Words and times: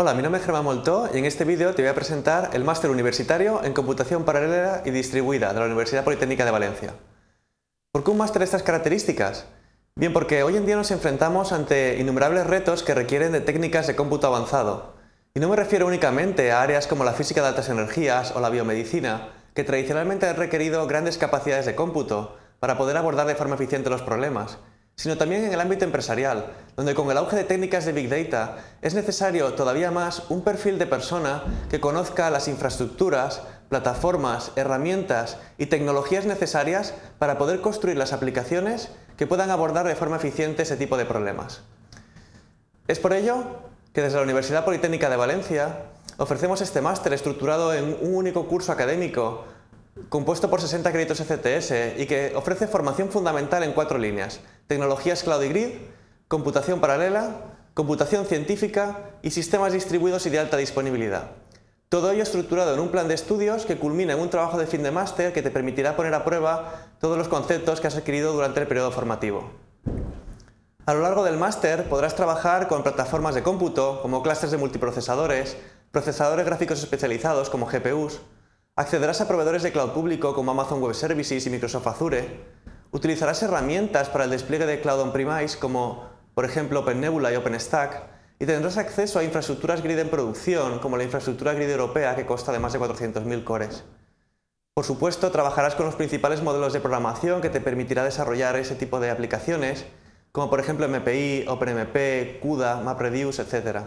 Hola, 0.00 0.14
mi 0.14 0.22
nombre 0.22 0.38
es 0.38 0.44
Germán 0.46 0.62
Moltó 0.62 1.10
y 1.12 1.18
en 1.18 1.24
este 1.24 1.42
vídeo 1.42 1.74
te 1.74 1.82
voy 1.82 1.88
a 1.90 1.94
presentar 1.96 2.50
el 2.52 2.62
máster 2.62 2.88
universitario 2.88 3.64
en 3.64 3.72
computación 3.72 4.22
paralela 4.22 4.82
y 4.84 4.92
distribuida 4.92 5.52
de 5.52 5.58
la 5.58 5.66
Universidad 5.66 6.04
Politécnica 6.04 6.44
de 6.44 6.52
Valencia. 6.52 6.94
¿Por 7.90 8.04
qué 8.04 8.12
un 8.12 8.18
máster 8.18 8.38
de 8.38 8.44
estas 8.44 8.62
características? 8.62 9.46
Bien, 9.96 10.12
porque 10.12 10.44
hoy 10.44 10.56
en 10.56 10.66
día 10.66 10.76
nos 10.76 10.92
enfrentamos 10.92 11.50
ante 11.50 11.98
innumerables 11.98 12.46
retos 12.46 12.84
que 12.84 12.94
requieren 12.94 13.32
de 13.32 13.40
técnicas 13.40 13.88
de 13.88 13.96
cómputo 13.96 14.28
avanzado. 14.28 14.94
Y 15.34 15.40
no 15.40 15.48
me 15.48 15.56
refiero 15.56 15.88
únicamente 15.88 16.52
a 16.52 16.62
áreas 16.62 16.86
como 16.86 17.02
la 17.02 17.14
física 17.14 17.42
de 17.42 17.48
altas 17.48 17.68
energías 17.68 18.30
o 18.36 18.40
la 18.40 18.50
biomedicina, 18.50 19.30
que 19.52 19.64
tradicionalmente 19.64 20.28
han 20.28 20.36
requerido 20.36 20.86
grandes 20.86 21.18
capacidades 21.18 21.66
de 21.66 21.74
cómputo 21.74 22.36
para 22.60 22.78
poder 22.78 22.96
abordar 22.96 23.26
de 23.26 23.34
forma 23.34 23.56
eficiente 23.56 23.90
los 23.90 24.02
problemas, 24.02 24.58
sino 24.98 25.16
también 25.16 25.44
en 25.44 25.52
el 25.52 25.60
ámbito 25.60 25.84
empresarial, 25.84 26.46
donde 26.74 26.92
con 26.92 27.08
el 27.08 27.18
auge 27.18 27.36
de 27.36 27.44
técnicas 27.44 27.84
de 27.84 27.92
Big 27.92 28.08
Data 28.08 28.56
es 28.82 28.94
necesario 28.94 29.54
todavía 29.54 29.92
más 29.92 30.24
un 30.28 30.42
perfil 30.42 30.76
de 30.76 30.86
persona 30.86 31.44
que 31.70 31.78
conozca 31.78 32.30
las 32.30 32.48
infraestructuras, 32.48 33.42
plataformas, 33.68 34.50
herramientas 34.56 35.36
y 35.56 35.66
tecnologías 35.66 36.26
necesarias 36.26 36.94
para 37.20 37.38
poder 37.38 37.60
construir 37.60 37.96
las 37.96 38.12
aplicaciones 38.12 38.88
que 39.16 39.28
puedan 39.28 39.50
abordar 39.50 39.86
de 39.86 39.94
forma 39.94 40.16
eficiente 40.16 40.64
ese 40.64 40.76
tipo 40.76 40.96
de 40.96 41.04
problemas. 41.04 41.60
Es 42.88 42.98
por 42.98 43.12
ello 43.12 43.44
que 43.92 44.02
desde 44.02 44.16
la 44.16 44.24
Universidad 44.24 44.64
Politécnica 44.64 45.08
de 45.08 45.16
Valencia 45.16 45.76
ofrecemos 46.16 46.60
este 46.60 46.80
máster 46.80 47.12
estructurado 47.12 47.72
en 47.72 47.96
un 48.00 48.16
único 48.16 48.48
curso 48.48 48.72
académico 48.72 49.44
compuesto 50.08 50.50
por 50.50 50.60
60 50.60 50.90
créditos 50.90 51.20
ECTS 51.20 52.00
y 52.00 52.06
que 52.06 52.32
ofrece 52.34 52.66
formación 52.66 53.10
fundamental 53.10 53.62
en 53.62 53.72
cuatro 53.72 53.96
líneas. 53.96 54.40
Tecnologías 54.68 55.22
Cloud 55.22 55.42
y 55.44 55.48
Grid, 55.48 55.68
computación 56.28 56.78
paralela, 56.78 57.36
computación 57.72 58.26
científica 58.26 58.98
y 59.22 59.30
sistemas 59.30 59.72
distribuidos 59.72 60.26
y 60.26 60.30
de 60.30 60.40
alta 60.40 60.58
disponibilidad. 60.58 61.30
Todo 61.88 62.10
ello 62.10 62.22
estructurado 62.22 62.74
en 62.74 62.80
un 62.80 62.90
plan 62.90 63.08
de 63.08 63.14
estudios 63.14 63.64
que 63.64 63.78
culmina 63.78 64.12
en 64.12 64.20
un 64.20 64.28
trabajo 64.28 64.58
de 64.58 64.66
fin 64.66 64.82
de 64.82 64.90
máster 64.90 65.32
que 65.32 65.40
te 65.40 65.50
permitirá 65.50 65.96
poner 65.96 66.12
a 66.12 66.22
prueba 66.22 66.90
todos 67.00 67.16
los 67.16 67.28
conceptos 67.28 67.80
que 67.80 67.86
has 67.86 67.96
adquirido 67.96 68.34
durante 68.34 68.60
el 68.60 68.66
periodo 68.66 68.92
formativo. 68.92 69.50
A 70.84 70.92
lo 70.92 71.00
largo 71.00 71.24
del 71.24 71.38
máster 71.38 71.88
podrás 71.88 72.14
trabajar 72.14 72.68
con 72.68 72.82
plataformas 72.82 73.34
de 73.34 73.42
cómputo 73.42 74.02
como 74.02 74.22
clústeres 74.22 74.50
de 74.50 74.58
multiprocesadores, 74.58 75.56
procesadores 75.92 76.44
gráficos 76.44 76.80
especializados 76.80 77.48
como 77.48 77.64
GPUs, 77.64 78.20
Accederás 78.78 79.20
a 79.20 79.26
proveedores 79.26 79.64
de 79.64 79.72
cloud 79.72 79.90
público 79.90 80.34
como 80.34 80.52
Amazon 80.52 80.80
Web 80.80 80.94
Services 80.94 81.44
y 81.44 81.50
Microsoft 81.50 81.88
Azure. 81.88 82.44
Utilizarás 82.98 83.40
herramientas 83.44 84.08
para 84.08 84.24
el 84.24 84.30
despliegue 84.30 84.66
de 84.66 84.80
cloud 84.80 84.98
on-premise 84.98 85.56
como, 85.60 86.08
por 86.34 86.44
ejemplo, 86.44 86.80
OpenNebula 86.80 87.32
y 87.32 87.36
OpenStack. 87.36 88.02
Y 88.40 88.44
tendrás 88.44 88.76
acceso 88.76 89.20
a 89.20 89.22
infraestructuras 89.22 89.84
grid 89.84 90.00
en 90.00 90.08
producción, 90.08 90.80
como 90.80 90.96
la 90.96 91.04
infraestructura 91.04 91.52
grid 91.52 91.70
europea 91.70 92.16
que 92.16 92.26
consta 92.26 92.50
de 92.50 92.58
más 92.58 92.72
de 92.72 92.80
400.000 92.80 93.44
cores. 93.44 93.84
Por 94.74 94.84
supuesto, 94.84 95.30
trabajarás 95.30 95.76
con 95.76 95.86
los 95.86 95.94
principales 95.94 96.42
modelos 96.42 96.72
de 96.72 96.80
programación 96.80 97.40
que 97.40 97.50
te 97.50 97.60
permitirá 97.60 98.02
desarrollar 98.02 98.56
ese 98.56 98.74
tipo 98.74 98.98
de 98.98 99.10
aplicaciones, 99.10 99.86
como 100.32 100.50
por 100.50 100.58
ejemplo 100.58 100.88
MPI, 100.88 101.44
OpenMP, 101.46 102.40
CUDA, 102.40 102.80
MapReduce, 102.80 103.42
etc. 103.42 103.82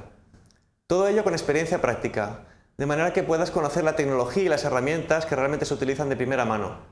Todo 0.87 1.09
ello 1.09 1.25
con 1.25 1.33
experiencia 1.33 1.81
práctica, 1.81 2.45
de 2.77 2.85
manera 2.85 3.11
que 3.11 3.23
puedas 3.23 3.51
conocer 3.51 3.83
la 3.83 3.97
tecnología 3.97 4.43
y 4.43 4.47
las 4.47 4.63
herramientas 4.63 5.25
que 5.25 5.35
realmente 5.35 5.65
se 5.65 5.73
utilizan 5.73 6.07
de 6.07 6.15
primera 6.15 6.45
mano. 6.45 6.90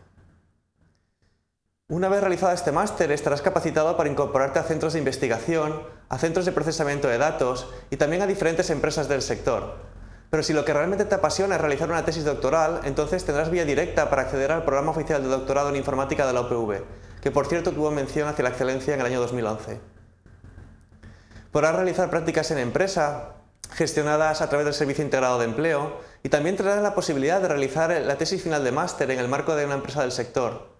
Una 1.91 2.07
vez 2.07 2.21
realizado 2.21 2.53
este 2.53 2.71
máster 2.71 3.11
estarás 3.11 3.41
capacitado 3.41 3.97
para 3.97 4.11
incorporarte 4.11 4.59
a 4.59 4.63
centros 4.63 4.93
de 4.93 4.99
investigación, 4.99 5.81
a 6.07 6.19
centros 6.19 6.45
de 6.45 6.51
procesamiento 6.51 7.07
de 7.07 7.17
datos 7.17 7.67
y 7.89 7.97
también 7.97 8.21
a 8.21 8.27
diferentes 8.27 8.69
empresas 8.69 9.09
del 9.09 9.23
sector. 9.23 9.77
Pero 10.29 10.43
si 10.43 10.53
lo 10.53 10.63
que 10.63 10.73
realmente 10.75 11.05
te 11.05 11.15
apasiona 11.15 11.55
es 11.55 11.61
realizar 11.61 11.89
una 11.89 12.05
tesis 12.05 12.25
doctoral, 12.25 12.81
entonces 12.83 13.25
tendrás 13.25 13.49
vía 13.49 13.65
directa 13.65 14.07
para 14.11 14.21
acceder 14.21 14.51
al 14.51 14.65
programa 14.65 14.91
oficial 14.91 15.23
de 15.23 15.29
doctorado 15.29 15.69
en 15.69 15.77
informática 15.77 16.27
de 16.27 16.33
la 16.33 16.41
UPV, 16.41 16.83
que 17.23 17.31
por 17.31 17.47
cierto 17.47 17.71
tuvo 17.71 17.89
mención 17.89 18.27
hacia 18.27 18.43
la 18.43 18.49
excelencia 18.51 18.93
en 18.93 18.99
el 18.99 19.07
año 19.07 19.19
2011. 19.21 19.81
Podrás 21.51 21.75
realizar 21.75 22.11
prácticas 22.11 22.51
en 22.51 22.59
empresa, 22.59 23.37
gestionadas 23.73 24.43
a 24.43 24.49
través 24.49 24.65
del 24.65 24.75
Servicio 24.75 25.03
Integrado 25.03 25.39
de 25.39 25.45
Empleo 25.45 26.01
y 26.21 26.29
también 26.29 26.55
tendrás 26.55 26.83
la 26.83 26.93
posibilidad 26.93 27.41
de 27.41 27.47
realizar 27.47 27.89
la 27.89 28.15
tesis 28.19 28.43
final 28.43 28.63
de 28.63 28.73
máster 28.73 29.09
en 29.09 29.17
el 29.17 29.27
marco 29.27 29.55
de 29.55 29.65
una 29.65 29.73
empresa 29.73 30.01
del 30.01 30.11
sector. 30.11 30.78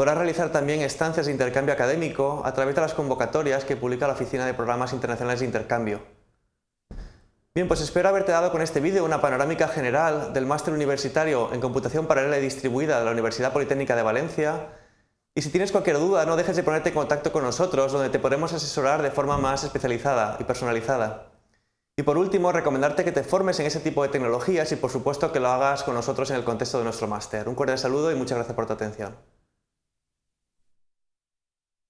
Podrás 0.00 0.16
realizar 0.16 0.50
también 0.50 0.80
estancias 0.80 1.26
de 1.26 1.32
intercambio 1.32 1.74
académico 1.74 2.40
a 2.46 2.54
través 2.54 2.74
de 2.74 2.80
las 2.80 2.94
convocatorias 2.94 3.66
que 3.66 3.76
publica 3.76 4.06
la 4.06 4.14
Oficina 4.14 4.46
de 4.46 4.54
Programas 4.54 4.94
Internacionales 4.94 5.40
de 5.40 5.44
Intercambio. 5.44 6.00
Bien, 7.54 7.68
pues 7.68 7.82
espero 7.82 8.08
haberte 8.08 8.32
dado 8.32 8.50
con 8.50 8.62
este 8.62 8.80
vídeo 8.80 9.04
una 9.04 9.20
panorámica 9.20 9.68
general 9.68 10.32
del 10.32 10.46
máster 10.46 10.72
universitario 10.72 11.52
en 11.52 11.60
computación 11.60 12.06
paralela 12.06 12.38
y 12.38 12.40
distribuida 12.40 12.98
de 12.98 13.04
la 13.04 13.10
Universidad 13.10 13.52
Politécnica 13.52 13.94
de 13.94 14.02
Valencia. 14.02 14.68
Y 15.34 15.42
si 15.42 15.50
tienes 15.50 15.70
cualquier 15.70 15.98
duda, 15.98 16.24
no 16.24 16.36
dejes 16.36 16.56
de 16.56 16.62
ponerte 16.62 16.88
en 16.88 16.94
contacto 16.94 17.30
con 17.30 17.44
nosotros, 17.44 17.92
donde 17.92 18.08
te 18.08 18.18
podremos 18.18 18.54
asesorar 18.54 19.02
de 19.02 19.10
forma 19.10 19.36
más 19.36 19.64
especializada 19.64 20.38
y 20.40 20.44
personalizada. 20.44 21.26
Y 21.98 22.04
por 22.04 22.16
último, 22.16 22.52
recomendarte 22.52 23.04
que 23.04 23.12
te 23.12 23.22
formes 23.22 23.60
en 23.60 23.66
ese 23.66 23.80
tipo 23.80 24.02
de 24.02 24.08
tecnologías 24.08 24.72
y 24.72 24.76
por 24.76 24.90
supuesto 24.90 25.30
que 25.30 25.40
lo 25.40 25.48
hagas 25.48 25.82
con 25.82 25.94
nosotros 25.94 26.30
en 26.30 26.36
el 26.36 26.44
contexto 26.44 26.78
de 26.78 26.84
nuestro 26.84 27.06
máster. 27.06 27.46
Un 27.50 27.54
cordial 27.54 27.76
saludo 27.76 28.10
y 28.10 28.14
muchas 28.14 28.38
gracias 28.38 28.56
por 28.56 28.64
tu 28.64 28.72
atención. 28.72 29.14